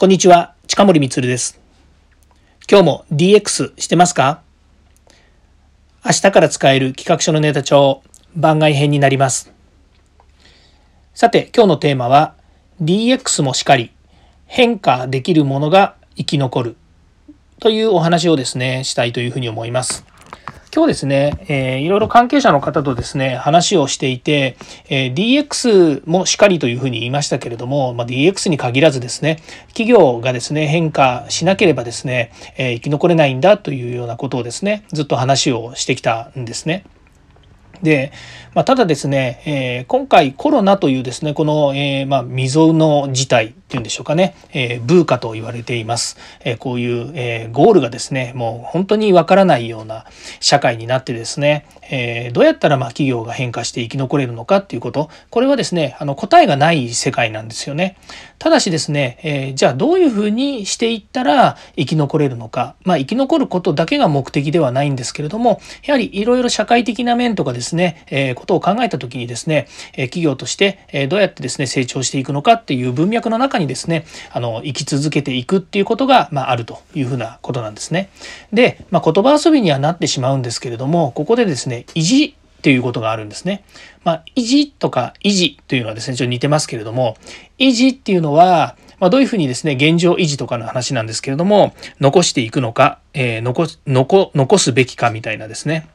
[0.00, 1.60] こんにちは、近森光です。
[2.70, 4.42] 今日も DX してますか？
[6.04, 8.04] 明日から使える企画書のネタ帳
[8.36, 9.52] 番外編になります。
[11.14, 12.36] さて、今日のテーマは
[12.80, 13.90] DX もしかり
[14.46, 16.76] 変化できるものが生き残る
[17.58, 20.04] というお話をですね、したいというふうに思います。
[20.74, 24.56] 今日ですね、えー、いろいろ関係者の方とですね、話をしていて、
[24.90, 36.84] えー、DX もしかりというふうに言いましたけれども、まあ、DX に限らずですね、企業がですね、変化しなければですね、えー、生き残れないんだというようなことをですね、ずっと話をしてきたんですね。
[37.82, 38.12] で、
[38.54, 46.16] まあ、ただですね、え、今回コロナというですね、この、え、まあ、未曾有の事態っていうんでしょうかね、えー、ブーカと言われています。
[46.42, 50.06] えこういう、えゴールがですね、もう本当にわからないような
[50.40, 57.98] 社会になってですね、えどうやったらま企業が変化して生き残れるのかっていうこと、これはですね、あの答えがない世界なんですよね。
[58.38, 78.10] ただしですね、えじゃあどういうふうにしていったら生き残れるのか、まあ、生き残ることだけが目的ではないんですけれども、やはりいろいろ社会的な面とかですね、えことを考えた時にですね、え企業として、えどうやってですね、成長していくのかっていう文脈の中にですね、あの、生き続けていくっていうことが、まあ、あるというふうなことなんですね。
[78.52, 82.24] で、まあ、言葉遊びにはなってしまうんですけれども、ここでですね、意地
[82.58, 83.64] っていうことがあるんですね。
[84.04, 87.16] まあ、維持とか維持というのはですね、ちょっと似てますけれども、
[87.58, 95.86] 維持っていうのは、まあ、どういうふうにですね、現状維持とかの話なんですけれども、残していくのか、えー、残、残、残すべきかみたいなですね。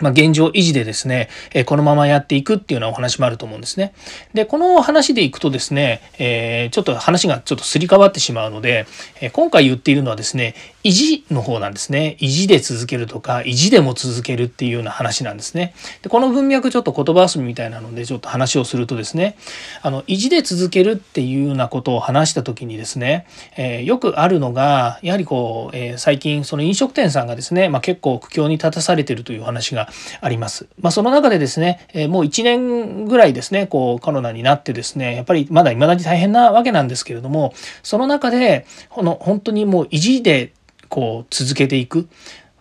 [0.00, 3.92] まあ、現状維持でですね、えこのままやっていくっていうようなお話もあると思うんですね。
[4.34, 8.86] で、この話でいくとですね、えー、ちょっと話がちょっとすり替わってしまうので、
[9.20, 12.16] え今回言っているのはですね、維持の方なんですね。
[12.20, 15.74] 維持で続けるとか、維持でも続けるっていうような話なんですね。
[16.02, 19.36] で、この文脈ちょっと言葉遊びみたいなのでちょっと話をするとですね、
[19.82, 29.85] あの、維持で続けるっていうようなことを話した時にですね、えー、よくあるのが、やはりこう、えー、最近その飲食店さんがですね、まあ、結構苦境に立たされてるという話が
[30.20, 30.68] あります。
[30.80, 37.52] まあ、その中でですね、えもう1年ぐらいですね、こうコロナになってですね、やっぱりまだ未だに大変なわけなんですけれども、
[37.82, 40.52] その中で、この本当にもう意地で
[40.88, 42.08] こう続けていく。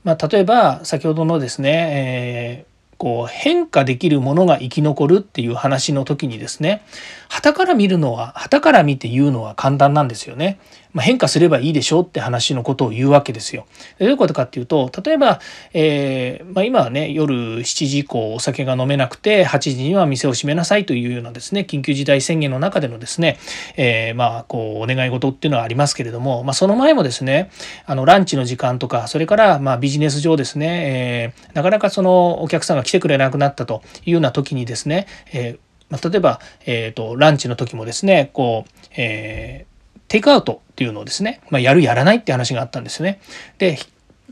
[0.03, 6.81] まあ、例えば先ほどのですね、えーこう変化できるものが生き残るっていう話の時にですね
[7.29, 10.59] 旗から見るのは旗から見て言うのは簡単なんですよね。
[10.95, 13.67] ま、変化すればいいでしょうって話のことを言うわけですよ。
[13.99, 15.41] どういうことかっていうと例えば、
[15.73, 23.37] えー、まあ、今はね夜7時以降お酒が飲めなくて8時には店を閉めなさいというようなですね緊急事態宣言の中でのですね、
[23.75, 27.51] えー、まあこうお願い事っていうのはありますけれども、まあ、その前もですね
[27.85, 39.74] あのランチの時間とかそれからまあビジネス上ですね、えー、なかなかそのお客さんが来てくれなくなったというような時にですね、えま、例えば、えーと、ランチの時もですねこう、えー
[40.07, 43.19] テイクアウトっていうのをですね、まあ、やるやらないって話があったんですよね。
[43.57, 43.77] で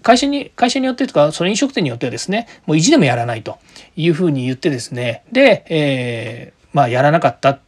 [0.01, 3.57] 会社に会社によってとかその飲食店によってはですねもう意地でもやらないと
[3.95, 7.59] いうふうに言ってですねで、えー、まあやらなかった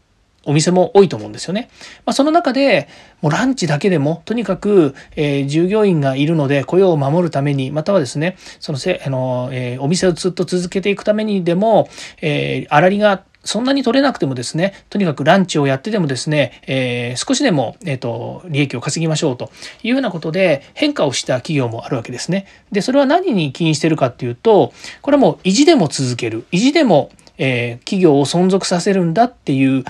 [0.46, 1.70] お店も多いと思うんですよね。
[2.06, 2.88] まあ、その中で
[3.22, 11.90] もうランチだけでもとにかく、えー、従業員がいるので雇用を守るためにまたはですねそのせあの、えー、お店をずっと続けていくためにでも、
[12.22, 19.52] えー、粗利がそんなに取れなくてもですね、とにかくランチをやってでもですね、えー、少しでも、えっ、ー、と、利益を稼ぎましょうと
[19.84, 22.48] いうようなことで変化をした企業もあるわけですね。
[22.72, 29.84] で、それは何に起因してるかっていうと、これはもう意地でも続ける、意地でも、えー、企業を存続させるんだっていう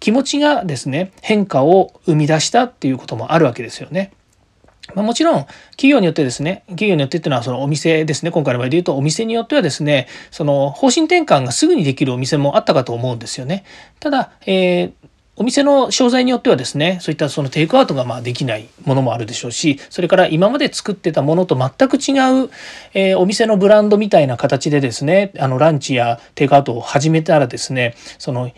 [0.00, 4.12] 気持ちがですね、変化を生み出したっていうこともあるわけですよね。
[4.94, 13.64] ま、もちろん企業によってですね企業によってっていうのはそのお店ですね今回の場合で言うとお店によってはですねその方針転換がすぐにできるお店もあったかと思うんですよね。
[14.00, 15.08] ただ、えー
[15.40, 22.10] お店の商材によってはですね、そういったそのテイクアウトがまあできないものもあるでしょうし、それから今まで作ってたものと全く違
[22.46, 22.50] う、
[22.92, 28.50] えー、お店のブランドみたいな形でですね、あのランチやテイクアウトを始めたらですね、その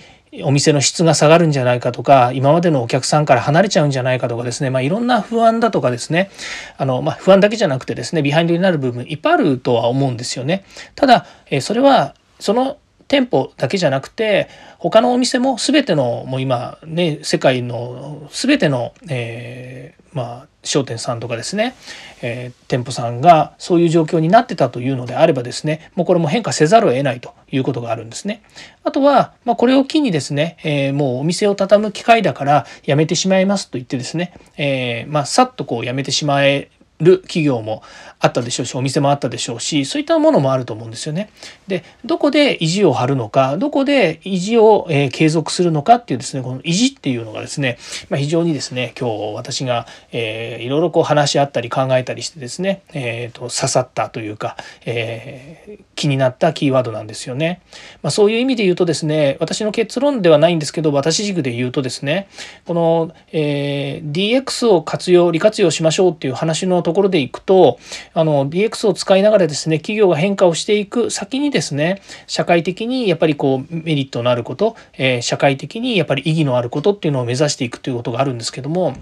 [0.45, 6.31] お店の質が下がるんじゃないかとか今までのお客さんから離れちゃうんじゃないかとかですね、まあ、いろんな不安だとかですね
[6.77, 10.65] あの、まあ、不安だけじゃなくてですねビハインドになる部分いっぱいあるとは思うんですよね。
[10.95, 11.27] ただ
[11.61, 12.79] それはその
[13.11, 14.49] 店舗だけじゃなくて
[14.79, 21.75] 他のお店も全てのもう今ね世界の全ての、えー、まあ商店さんとかですね、
[22.23, 28.45] えー、店舗さんがそういう状況になってたというのであればですねもうこれも変化せざるを得ないということがあるんですね。
[28.85, 36.71] あとは、まあ、これを機にですね、えー、もうお店を畳む機会だからやめてしまいますと言ってですね、え、まあ、さっとこうやめてしまえ
[37.01, 37.83] る企業も
[38.19, 41.31] あったでしょうしお店もあったでしょうしそういったものもあると思うんですよね。
[41.67, 57.63] でどこで意地を張るのかどこで意地を、え、継続するのかっていうですねこの意地っていうのがですね、まあ、非常にですね今日私が、えー、いろいろこう話し合ったり考えたりしてですね、えーと、刺さったというか、えー、気になったキーワードなんですよね。
[58.03, 62.29] まあ、そういう意味で言うとですね私の結論ではないんですけど私軸で言うとですね
[62.67, 67.79] この、えー、DX を活用利活用しましょうっていう話のとところでいくと
[68.15, 78.97] あの DX を使いながらですね企業が変化をしていく先にですね社会的にやっぱりこうメリットのあること、えー、社会的にやっぱり意義のあることっていうのを目指していくということがあるんですけども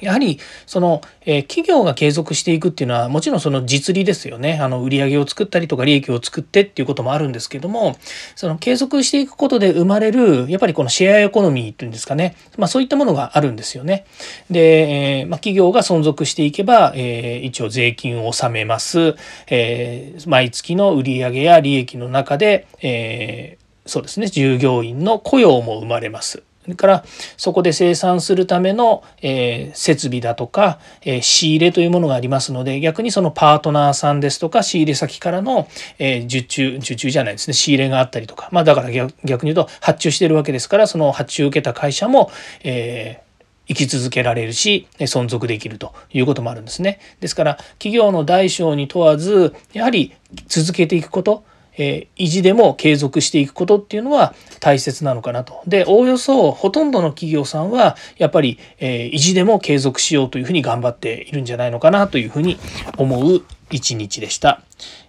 [0.00, 7.96] やはりその、え、企業が継続していくっていうのはもちろんその実利ですよねあの売上を作ったりとか利益を作ってっていうこともあるんですけども
[8.36, 14.06] その継続していくことで生まれるやっぱりこのシェアエコノミーっていうんですかね、まあ、そういったものがあるんですよね。
[14.50, 19.16] で、え、まあ、企業が存続していけば、え、一応税金を納めます、
[19.48, 26.42] え毎月の売上や利益の中で、えそうですね従業員の雇用も生まれます。
[26.70, 27.04] それから
[27.36, 35.68] そこで生産するための、え、設備だとか、え、仕入れというものがありますので逆にそのパートナーさんですとか仕入れ先からの、
[35.98, 42.30] え、受注受注じゃないですね仕入れがあったりとかまあだから逆に言うと発注してるわけですからその発注を受けた会社も、
[42.62, 43.30] えー
[43.70, 46.98] 生き続けられるし存続できるということもあるんですね。
[47.20, 50.12] ですから企業の大小に問わずやはり
[50.48, 51.44] 続けていくこと
[51.76, 55.62] えー、維持でも継続していくことっていうのは大切なのかなと。
[55.66, 62.58] で、おおよそほとんどの企業さんはやっぱり、えー、維持でも継続しようというふうに頑張っているんじゃないのかなというふうに
[62.96, 64.62] 思う一日でした。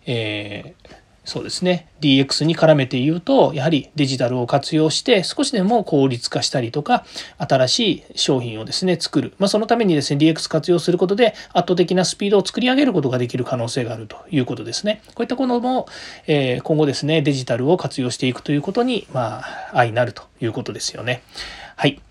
[0.05, 1.87] えーそうですね。
[2.01, 7.05] DX に絡めて言うとやはりデジタルを活用して少しでも効率化したりとか
[7.37, 15.03] 新しい商品をですね作る、まあ、そのためにですね DX 活用することで圧倒的なスピードを作り上げることができる可能性があるということですね。
[15.13, 15.87] こういったことも、
[16.25, 21.21] えー、今後ですねデジタルを活用していくということにまあ相なるということですよね。
[21.75, 22.01] はい。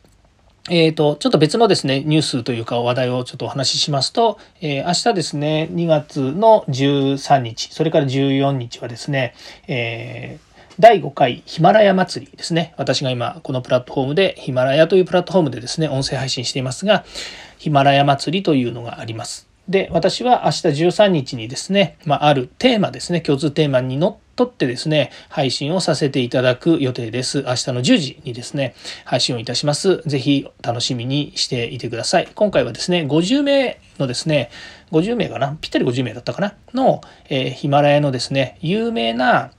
[0.69, 9.35] えーと、ちょっと別のですねニュースというか話題をちょっとお話ししますと、えー、明日ですね2月の13日それから14日はですね、
[9.69, 12.73] えー第5回ヒマラヤ祭りですね。
[12.79, 17.05] 私が今このプラットフォームでヒマラヤというプラットフォームでですね、音声配信していますが、
[17.59, 19.50] ヒマラヤ祭りというのがあります。
[19.69, 27.43] で、私は明日13日にですね、まあ、あるテーマですね、共通テーマにのっとってですね、配信をさせていただく予定です。
[27.43, 28.75] 明日の10時にですね、
[29.05, 30.03] 配信をいたします。
[30.07, 32.29] ぜひ楽しみにしていてください。
[32.35, 34.51] 今回はですね、50名のですね、
[34.93, 35.57] 50名かな？
[35.61, 36.55] ぴったり50名だったかな？
[36.75, 39.53] の、えー、ヒマラヤのですね、有名な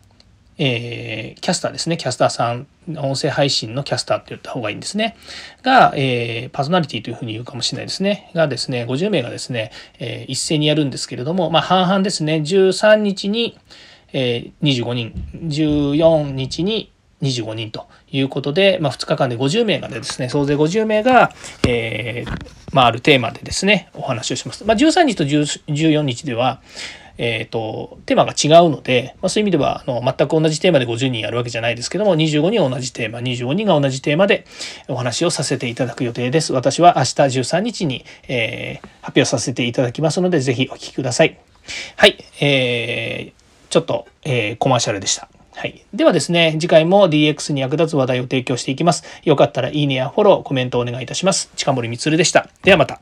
[0.64, 5.18] えー、キャスターですね、キャスターさん、音声配信のキャスターって言った方がいいんですね。
[5.64, 8.30] が、えー、パーソナリティというふうに言うかもしれないですね。
[8.36, 13.58] がですね、50名がですね、えー、一斉にやるんですけれども、まあ、半々ですね、13日に、
[14.14, 15.14] え、25人、
[15.46, 16.92] 14日に
[17.24, 21.32] 25人ということで、まあ、2日間で50名がですね、総勢50名が、
[21.68, 22.24] え、
[22.72, 24.64] まあ、あるテーマでですね、お話をします。
[24.64, 26.62] まあ、13日と14日では、
[27.18, 34.46] えーと、テーマが違うので、まあ、そういう意味ではあの全く同じテーマで50人やるわけじゃないですけども25人は同じテーマ25人が同じテーマで
[34.88, 36.54] お話をさせていただく予定です。
[36.54, 37.08] 私は明日
[37.40, 41.40] 13日に、えー、発表させていただきますのでぜひお聞きください。
[41.96, 45.30] はい、えー、ちょっと、えー、コマーシャルでした。
[45.54, 45.86] はい。
[45.94, 49.04] ではですね、次回も DX に役立つ話題を提供していきます。
[49.24, 51.52] よかったらいいねやフォロー、コメントお願いいたします。
[51.56, 52.50] 近森光でした。
[52.64, 53.02] ではまた。